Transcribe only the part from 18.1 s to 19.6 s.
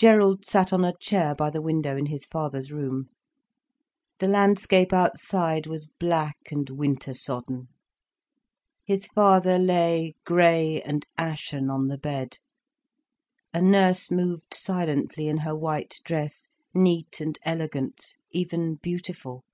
even beautiful.